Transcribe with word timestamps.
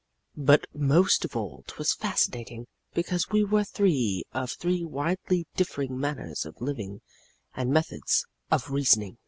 But 0.37 0.65
most 0.73 1.25
of 1.25 1.35
all 1.35 1.63
'twas 1.67 1.93
fascinating 1.93 2.65
because 2.95 3.29
we 3.29 3.43
were 3.43 3.63
three 3.63 4.23
of 4.33 4.51
three 4.51 4.83
widely 4.83 5.45
differing 5.55 5.99
manners 5.99 6.43
of 6.43 6.59
living 6.59 7.01
and 7.53 7.69
methods 7.71 8.25
of 8.49 8.71
reasoning. 8.71 9.19